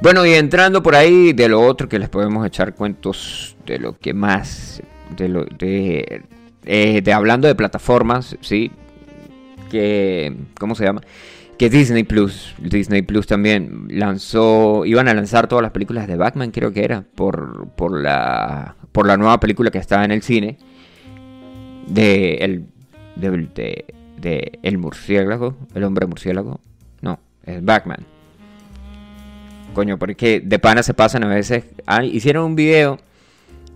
[0.01, 3.99] Bueno, y entrando por ahí de lo otro que les podemos echar cuentos de lo
[3.99, 4.81] que más,
[5.17, 6.23] de lo de,
[6.69, 8.71] eh, de hablando de plataformas, sí,
[9.71, 11.01] que, ¿cómo se llama?
[11.59, 16.53] Que Disney Plus, Disney Plus también lanzó, iban a lanzar todas las películas de Batman,
[16.53, 20.57] creo que era, por, por la, por la nueva película que estaba en el cine,
[21.89, 22.67] de el,
[23.17, 23.85] de, de-
[24.21, 26.61] de el murciélago, el hombre murciélago,
[27.01, 28.05] no, es Batman.
[29.75, 31.65] Coño, porque de pana se pasan a veces.
[31.87, 32.99] Ah, hicieron un video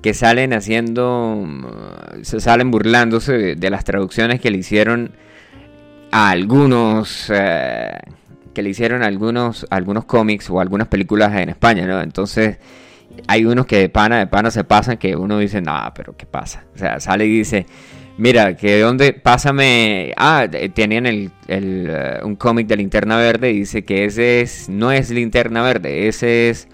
[0.03, 1.43] que salen haciendo.
[1.47, 5.13] mm, Se salen burlándose de, las traducciones que le hicieron
[6.11, 7.31] a algunos.
[7.31, 7.99] eh,
[8.55, 12.01] que le hicieron a algunos, algunos cómics o algunas películas en España, ¿no?
[12.01, 12.59] Entonces.
[13.29, 16.25] Hay unos que de pana, de pana se pasan que uno dice, no, pero ¿qué
[16.25, 16.65] pasa?
[16.75, 17.67] O sea, sale y dice,
[18.19, 23.61] Mira, que donde, pásame, ah, tenían el, el, eh, un cómic de Linterna Verde y
[23.61, 26.69] dice que ese es, no es Linterna Verde, ese es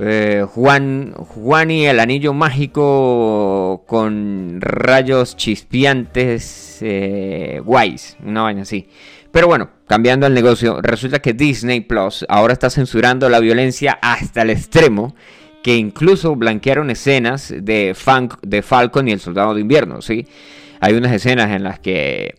[0.00, 8.88] eh, Juan, Juan y el anillo mágico con rayos chispeantes eh, guays, una vaina así.
[9.30, 14.42] Pero bueno, cambiando el negocio, resulta que Disney Plus ahora está censurando la violencia hasta
[14.42, 15.14] el extremo
[15.62, 20.26] que incluso blanquearon escenas de, Fan- de Falcon y el Soldado de Invierno, ¿sí?
[20.80, 22.34] Hay unas escenas en las que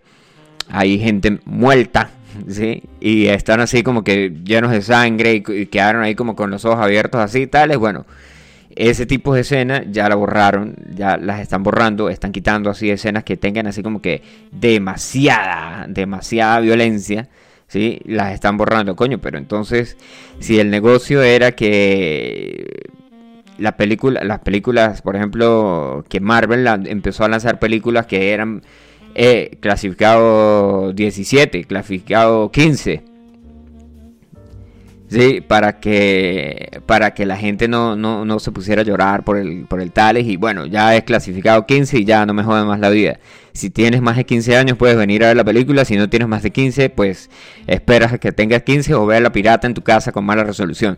[0.67, 2.11] hay gente muerta,
[2.47, 2.83] ¿sí?
[2.99, 6.79] Y están así como que llenos de sangre y, quedaron ahí como con los ojos
[6.79, 8.05] abiertos así, tales, bueno.
[8.75, 13.23] Ese tipo de escenas ya la borraron, ya las están borrando, están quitando así escenas
[13.23, 17.29] que tengan así como que demasiada, demasiada violencia,
[17.67, 18.01] ¿sí?
[18.05, 19.95] Las están borrando, coño, pero entonces,
[20.39, 22.89] si el negocio era que
[23.57, 28.63] la película, las películas, por ejemplo, que Marvel empezó a lanzar películas que eran
[29.15, 33.13] eh, clasificado 17, clasificado 15.
[35.13, 39.37] Sí, para que para que la gente no, no, no se pusiera a llorar por
[39.37, 42.65] el, por el Tales y bueno, ya es clasificado 15 y ya no me jode
[42.65, 43.19] más la vida.
[43.53, 46.27] Si tienes más de 15 años puedes venir a ver la película, si no tienes
[46.27, 47.29] más de 15 pues
[47.67, 50.97] esperas a que tengas 15 o ver la pirata en tu casa con mala resolución.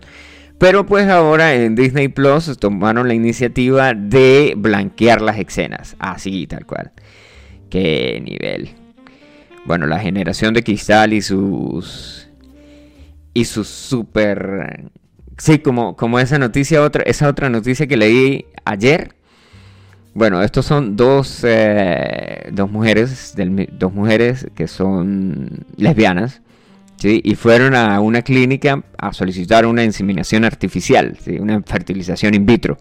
[0.58, 6.66] Pero pues ahora en Disney Plus tomaron la iniciativa de blanquear las escenas, así tal
[6.66, 6.94] cual.
[7.70, 8.70] Qué nivel.
[9.66, 12.28] Bueno, la generación de cristal y sus
[13.34, 14.90] y sus super
[15.38, 19.16] sí, como como esa noticia otra esa otra noticia que leí ayer.
[20.14, 26.42] Bueno, estos son dos eh, dos mujeres del dos mujeres que son lesbianas.
[26.98, 27.22] ¿sí?
[27.24, 31.40] Y fueron a una clínica a solicitar una inseminación artificial, ¿sí?
[31.40, 32.78] una fertilización in vitro.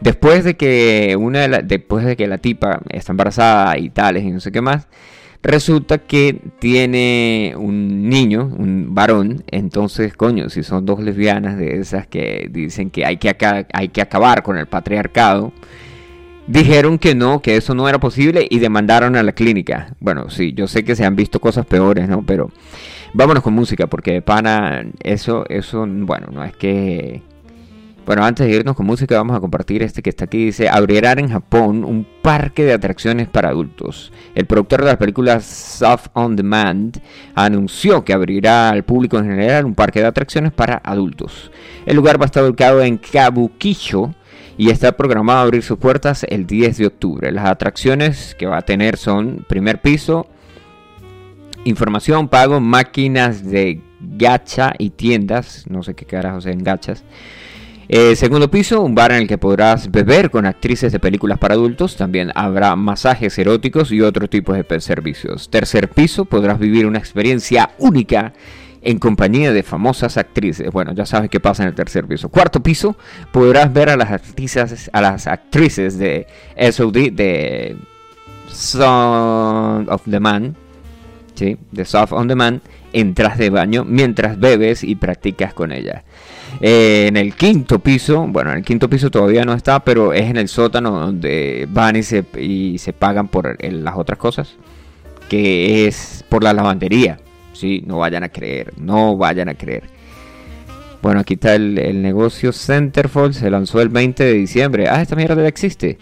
[0.00, 4.24] Después de que una de la- después de que la tipa está embarazada y tales
[4.24, 4.88] y no sé qué más,
[5.42, 12.06] resulta que tiene un niño, un varón, entonces, coño, si son dos lesbianas de esas
[12.06, 13.34] que dicen que hay que,
[13.72, 15.52] hay que acabar con el patriarcado,
[16.46, 19.94] dijeron que no, que eso no era posible y demandaron a la clínica.
[20.00, 22.22] Bueno, sí, yo sé que se han visto cosas peores, ¿no?
[22.22, 22.50] Pero
[23.12, 27.22] vámonos con música, porque de pana, eso, eso, bueno, no es que...
[28.10, 30.46] Bueno, antes de irnos con música, vamos a compartir este que está aquí.
[30.46, 34.10] Dice, abrirán en Japón un parque de atracciones para adultos.
[34.34, 37.00] El productor de las películas Soft On Demand
[37.36, 41.52] anunció que abrirá al público en general un parque de atracciones para adultos.
[41.86, 44.12] El lugar va a estar ubicado en Kabukicho
[44.58, 47.30] y está programado a abrir sus puertas el 10 de octubre.
[47.30, 50.26] Las atracciones que va a tener son primer piso,
[51.64, 57.04] información, pago, máquinas de gacha y tiendas, no sé qué carajos en gachas.
[57.92, 61.54] Eh, segundo piso, un bar en el que podrás beber con actrices de películas para
[61.54, 61.96] adultos.
[61.96, 65.50] También habrá masajes eróticos y otro tipo de servicios.
[65.50, 68.32] Tercer piso, podrás vivir una experiencia única
[68.80, 70.70] en compañía de famosas actrices.
[70.70, 72.28] Bueno, ya sabes qué pasa en el tercer piso.
[72.28, 72.94] Cuarto piso,
[73.32, 76.28] podrás ver a las actrices, a las actrices de
[76.70, 77.76] SOD, de
[78.46, 80.54] Son of the Man,
[81.34, 81.56] ¿sí?
[81.72, 82.60] de Soft on Demand,
[82.92, 86.04] entras de baño mientras bebes y practicas con ella.
[86.60, 90.28] Eh, en el quinto piso, bueno, en el quinto piso todavía no está, pero es
[90.28, 94.56] en el sótano donde van y se, y se pagan por las otras cosas,
[95.28, 97.18] que es por la lavandería.
[97.52, 99.84] Sí, no vayan a creer, no vayan a creer.
[101.02, 104.88] Bueno, aquí está el, negocio Centerfold, se lanzó el 20 de diciembre.
[104.88, 105.98] Ah, esta mierda ya existe.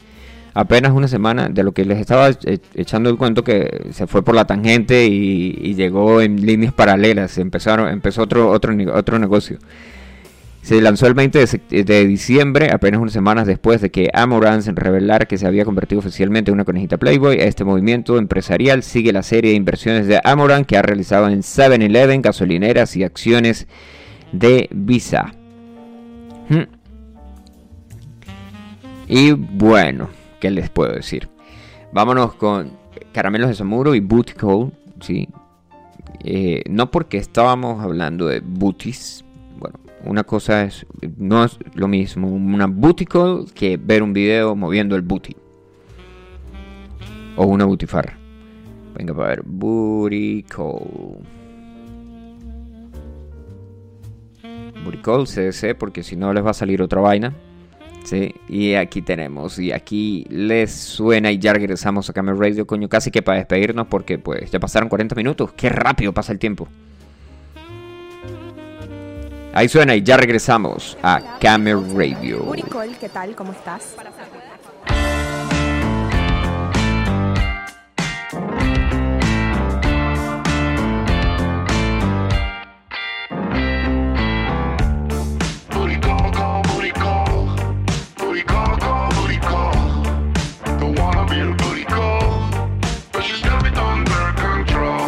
[0.54, 4.24] Apenas una semana de lo que les estaba e- echando el cuento que se fue
[4.24, 7.38] por la tangente y, y llegó en líneas paralelas.
[7.38, 9.58] Empezaron, empezó otro, otro, otro negocio.
[10.68, 15.38] Se lanzó el 20 de, diciembre, apenas unas semanas después de que Amorant revelara que
[15.38, 17.38] se había convertido oficialmente en una conejita Playboy.
[17.40, 22.20] Este movimiento empresarial sigue la serie de inversiones de Amorant que ha realizado en 7-Eleven,
[22.20, 23.66] gasolineras y acciones
[24.32, 25.32] de Visa.
[26.50, 26.64] Hmm.
[29.08, 31.30] Y bueno, ¿qué les puedo decir?
[31.94, 32.72] Vámonos con
[33.14, 35.30] Caramelos de Samuro y Booty Call, ¿sí?
[36.24, 39.24] Eh, no porque estábamos hablando de booties,
[40.04, 40.86] una cosa es,
[41.16, 45.36] no es lo mismo una booty call que ver un video moviendo el booty.
[47.36, 48.18] O una bootifarra.
[48.94, 51.18] Venga, para ver, booty call.
[54.84, 57.34] Booty call, CDC, porque si no les va a salir otra vaina.
[58.04, 62.88] Sí, y aquí tenemos, y aquí les suena y ya regresamos a Camel Radio, coño,
[62.88, 66.68] casi que para despedirnos porque pues ya pasaron 40 minutos, qué rápido pasa el tiempo.
[69.52, 72.44] Ahí suena y ya regresamos a Camer Radio.
[72.44, 73.34] Uricol, ¿qué tal?
[73.34, 73.96] ¿Cómo estás?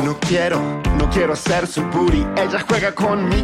[0.05, 0.61] No quiero,
[0.97, 2.27] no quiero ser su puri.
[2.37, 3.40] Ella juega conmigo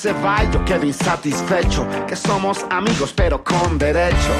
[0.00, 1.86] se va yo quedo insatisfecho.
[2.06, 4.32] Que somos amigos pero con derecho.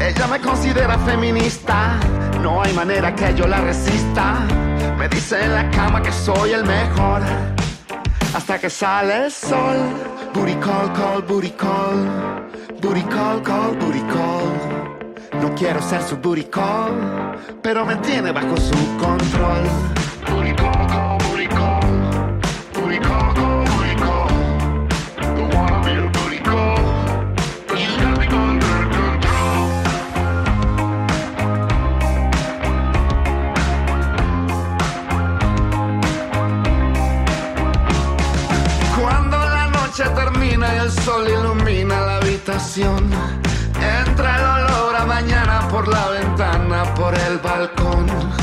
[0.00, 2.00] Ella me considera feminista,
[2.42, 4.40] no hay manera que yo la resista.
[4.98, 7.22] Me dice en la cama que soy el mejor,
[8.34, 9.76] hasta que sale el sol.
[10.34, 11.96] Booty call, call, booty call,
[12.80, 15.40] booty call, call, booty call.
[15.40, 19.99] No quiero ser su booty call, pero me tiene bajo su control.
[42.82, 48.39] Entra el olor a mañana por la ventana, por el balcón.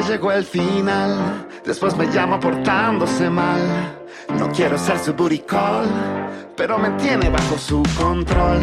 [0.00, 3.60] Que llegó el final, después me llama portándose mal.
[4.38, 5.14] No quiero ser su
[5.46, 5.88] call,
[6.56, 8.60] pero me tiene bajo su control.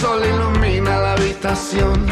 [0.00, 2.06] Sol ilumina la habitación,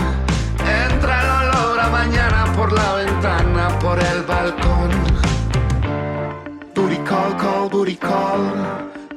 [0.84, 4.90] entra el olor a mañana por la ventana, por el balcón.
[6.74, 8.42] Booty call, call, booty call,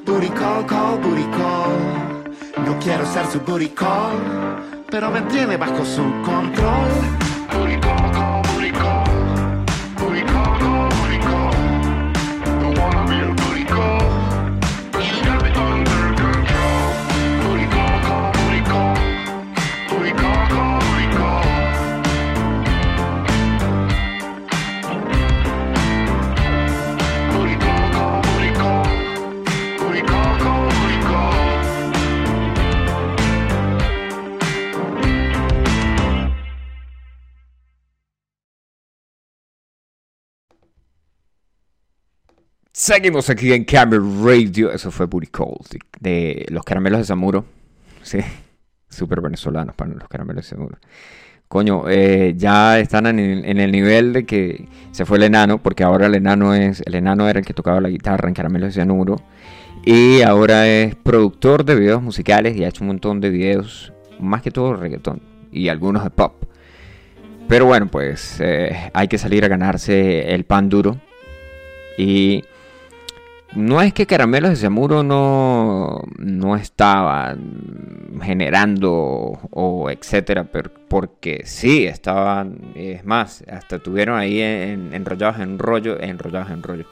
[0.06, 2.66] booty call, call, booty call.
[2.66, 4.18] No quiero ser su booty call,
[4.90, 6.90] pero me tiene bajo su control.
[7.54, 7.99] Booty call,
[42.82, 44.72] Seguimos aquí en Camel Radio.
[44.72, 45.58] Eso fue Booty Call
[46.00, 47.44] de, los caramelos de Zamuro.
[48.04, 48.20] Sí,
[48.90, 50.78] súper venezolanos para los caramelos de Zamuro.
[51.50, 55.62] Coño, eh, ya están en el, en el nivel de que se fue el enano,
[55.62, 58.70] porque ahora el enano es el enano era el que tocaba la guitarra en Caramelos
[58.70, 59.18] de Cianuro
[59.84, 64.42] y ahora es productor de videos musicales y ha hecho un montón de videos, más
[64.42, 65.22] que todo reggaetón
[65.52, 66.46] y algunos de pop.
[67.50, 70.98] Pero bueno, pues eh, hay que salir a ganarse el pan duro
[71.98, 72.46] y
[73.56, 77.36] no es que Caramelos de Zamuro no, no estaba
[78.22, 85.58] generando o etcétera, pero porque sí estaban, es más, hasta tuvieron ahí en- enrollados en
[85.60, 86.86] rollo, enrollados en rollo,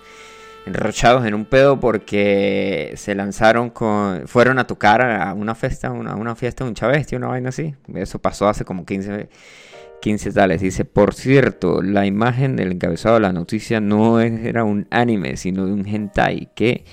[0.66, 6.16] enrochados en un pedo porque se lanzaron con, fueron a tocar a una fiesta, una,
[6.16, 7.76] una fiesta de un chavesti, una vaina así.
[7.94, 9.30] Eso pasó hace como 15
[10.02, 10.62] 15 tales.
[10.62, 15.66] Dice, por cierto, la imagen del encabezado de la noticia no era un anime, sino
[15.66, 16.86] de un hentai que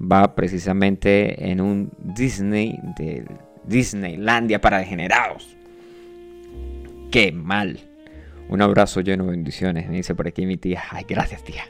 [0.00, 3.24] va precisamente en un Disney de
[3.64, 5.56] Disneylandia para degenerados.
[7.10, 7.78] Qué mal.
[8.48, 10.82] Un abrazo lleno de bendiciones, me dice por aquí mi tía.
[10.90, 11.64] Ay, gracias tía.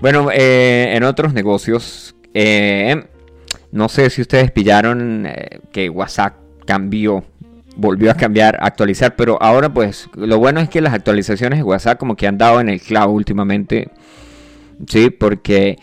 [0.00, 3.04] Bueno, eh, en otros negocios, eh,
[3.72, 7.24] no sé si ustedes pillaron eh, que WhatsApp cambió,
[7.78, 11.96] volvió a cambiar, actualizar, pero ahora pues lo bueno es que las actualizaciones de WhatsApp
[11.96, 13.88] como que han dado en el clavo últimamente,
[14.88, 15.78] sí, porque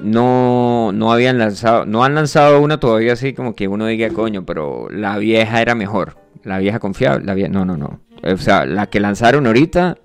[0.00, 4.44] no, no habían lanzado, no han lanzado una todavía así como que uno diga coño,
[4.44, 8.66] pero la vieja era mejor, la vieja confiable, la vieja, no, no, no, o sea,
[8.66, 9.96] la que lanzaron ahorita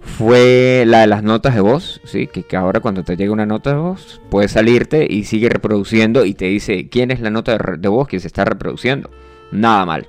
[0.00, 2.28] fue la de las notas de voz, ¿sí?
[2.28, 6.34] Que, ahora cuando te llega una nota de voz, puedes salirte y sigue reproduciendo y
[6.34, 9.10] te dice quién es la nota de voz que se está reproduciendo.
[9.50, 10.06] Nada mal.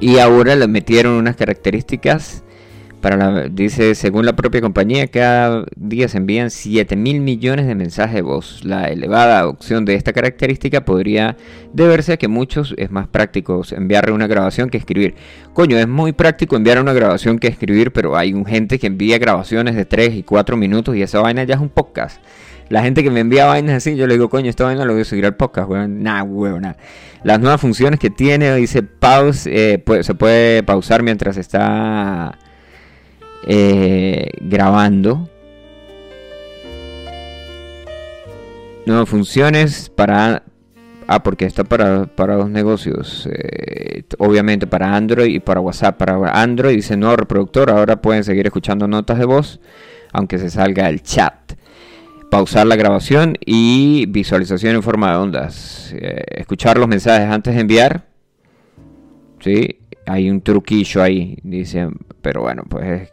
[0.00, 2.44] Y ahora le metieron unas características
[3.04, 7.74] para la, dice, según la propia compañía, cada día se envían 7 mil millones de
[7.74, 8.64] mensajes de voz.
[8.64, 11.36] La elevada adopción de esta característica podría
[11.74, 15.16] deberse a que muchos es más práctico enviar una grabación que escribir.
[15.52, 19.18] Coño, es muy práctico enviar una grabación que escribir, pero hay un gente que envía
[19.18, 22.22] grabaciones de 3 y 4 minutos y esa vaina ya es un podcast.
[22.68, 25.02] La gente que me envía vainas así, yo le digo, coño, esta vaina lo voy
[25.02, 26.02] a subir al podcast, weón.
[26.02, 26.74] Nah, weón.
[27.22, 32.38] Las nuevas funciones que tiene, dice pause, eh, se puede pausar mientras está
[33.46, 35.28] eh, grabando.
[38.86, 40.42] Nuevas funciones para...
[41.06, 43.28] Ah, porque está para, para dos negocios.
[43.30, 45.98] eh, obviamente para Android y para WhatsApp.
[45.98, 47.70] Para Android dice nuevo reproductor.
[47.70, 49.60] Ahora pueden seguir escuchando notas de voz.
[50.12, 51.34] Aunque se salga el chat.
[52.34, 55.94] Pausar la grabación y visualización en forma de ondas.
[55.96, 58.08] Eh, escuchar los mensajes antes de enviar.
[59.38, 61.38] Sí, hay un truquillo ahí.
[61.44, 63.08] Dicen, pero bueno, pues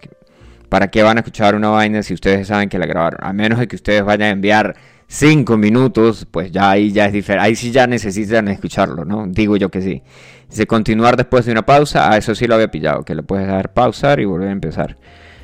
[0.69, 3.19] ¿Para qué van a escuchar una vaina si ustedes saben que la grabaron?
[3.21, 7.13] A menos de que ustedes vayan a enviar 5 minutos, pues ya ahí ya es
[7.13, 7.45] diferente.
[7.45, 9.27] Ahí sí ya necesitan escucharlo, ¿no?
[9.27, 10.01] Digo yo que sí.
[10.49, 12.11] Dice continuar después de una pausa.
[12.11, 14.97] A eso sí lo había pillado, que le puedes dar pausar y volver a empezar.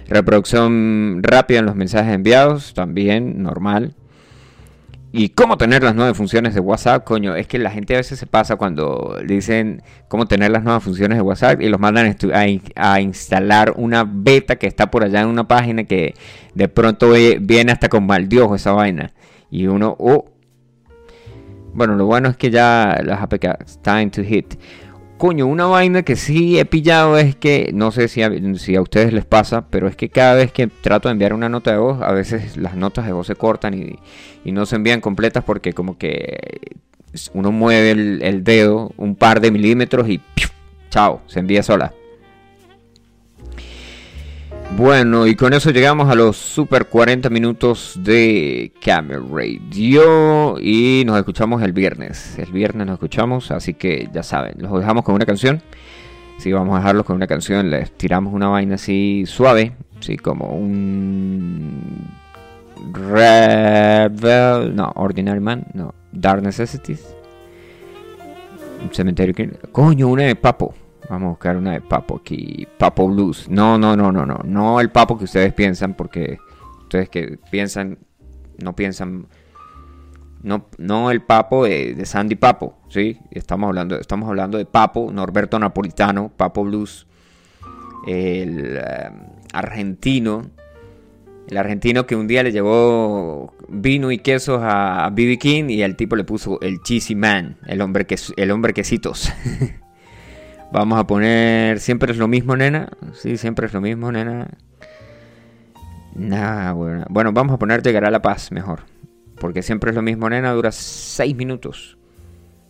[0.09, 3.93] Reproducción rápida en los mensajes enviados, también normal.
[5.11, 7.03] ¿Y cómo tener las nuevas funciones de WhatsApp?
[7.03, 10.83] Coño, es que la gente a veces se pasa cuando dicen cómo tener las nuevas
[10.83, 15.03] funciones de WhatsApp y los mandan a, in- a instalar una beta que está por
[15.03, 16.13] allá en una página que
[16.53, 19.13] de pronto viene hasta con mal ojo esa vaina.
[19.49, 20.25] Y uno, oh.
[21.73, 24.55] Bueno, lo bueno es que ya las APKs, time to hit.
[25.17, 28.81] Coño, una vaina que sí he pillado es que, no sé si a, si a
[28.81, 31.77] ustedes les pasa, pero es que cada vez que trato de enviar una nota de
[31.77, 35.73] voz, a veces las notas de voz se cortan y, no se envían completas porque
[35.73, 36.77] como que
[37.33, 40.47] uno mueve el, el dedo un par de milímetros y ¡piu!
[40.89, 41.93] chao, se envía sola.
[44.75, 51.17] Bueno, y con eso llegamos a los super 40 minutos de Camel Radio y nos
[51.17, 52.37] escuchamos el viernes.
[52.37, 55.61] El viernes nos escuchamos, así que ya saben, los dejamos con una canción.
[56.37, 60.49] Si vamos a dejarlos con una canción, les tiramos una vaina así suave, sí, como
[60.49, 62.07] un
[62.93, 67.15] Rebel, no, Ordinary Man, no, Dark Necessities.
[68.83, 69.49] Un cementerio que...
[69.71, 70.75] Coño, una de Papo.
[71.09, 72.67] Vamos a buscar una de Papo aquí.
[72.77, 73.47] Papo Blues.
[73.49, 74.39] No, no, no, no, no.
[74.43, 76.37] No el Papo que ustedes piensan, porque
[76.83, 77.97] ustedes que piensan,
[78.61, 79.27] no piensan.
[80.43, 83.19] No, no el Papo de, Sandy Papo, ¿sí?
[83.31, 87.07] Estamos hablando, estamos hablando de Papo, Norberto Napolitano, Papo Blues,
[88.05, 89.09] el eh,
[89.53, 90.43] argentino,
[91.47, 95.37] el argentino que un día le llevó vino y quesos a B.B.
[95.39, 99.31] King y el tipo le puso el Cheesy Man, el hombre, que, el hombre quesitos.
[100.71, 101.79] Vamos a poner.
[101.79, 102.89] Siempre es lo mismo, nena.
[103.13, 104.47] Sí, siempre es lo mismo, nena.
[106.15, 107.05] Nah, bueno.
[107.09, 108.81] Bueno, vamos a poner Llegará la paz mejor.
[109.39, 110.51] Porque siempre es lo mismo, nena.
[110.51, 111.97] Dura 6 minutos.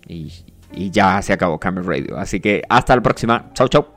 [0.08, 0.32] Y,
[0.72, 2.18] y ya se acabó Camera Radio.
[2.18, 3.52] Así que hasta la próxima.
[3.54, 3.97] Chau, chau.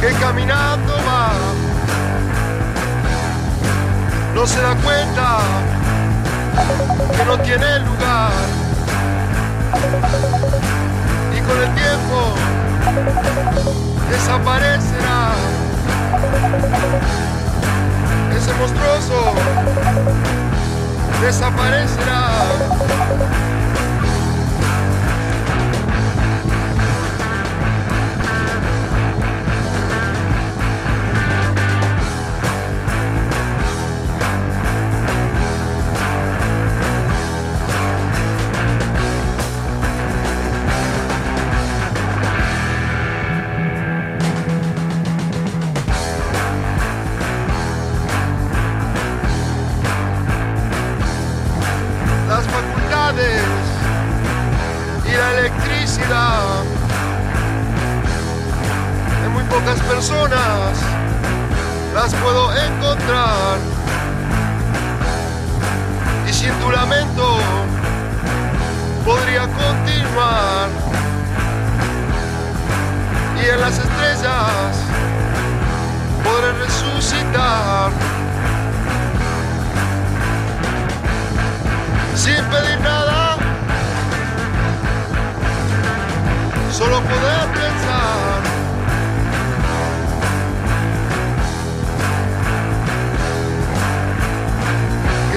[0.00, 1.30] Que caminando va
[4.34, 5.38] no se da cuenta
[7.16, 8.32] que no tiene lugar
[11.36, 12.34] y con el tiempo
[14.10, 15.34] desaparecerá.
[18.36, 19.34] Ese monstruoso
[21.20, 23.51] desaparecerá.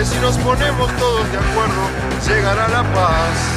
[0.05, 1.89] Si nos ponemos todos de acuerdo,
[2.27, 3.55] llega llegará la paz.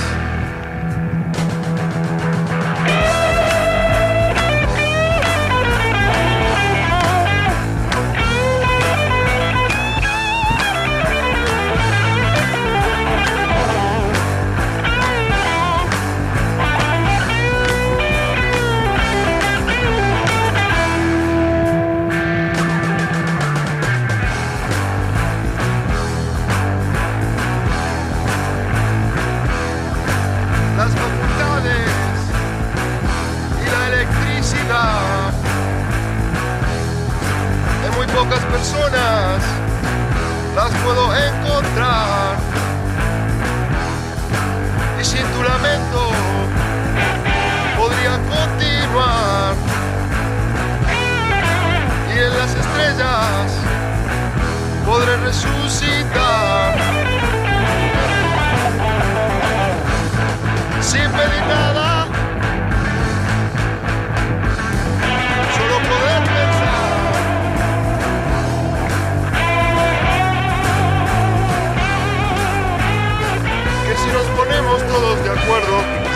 [38.68, 39.42] Personas
[40.54, 42.36] las puedo encontrar.
[45.00, 46.10] Y sin tu lamento
[47.78, 49.54] podría continuar.
[52.14, 53.52] Y en las estrellas
[54.84, 56.74] podré resucitar.
[60.80, 61.87] Sin pedir nada,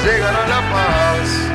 [0.02, 1.51] Acuerdo, llegará la paz.